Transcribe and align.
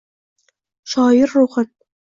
Shoir 0.95 1.29
ruhin 1.37 1.69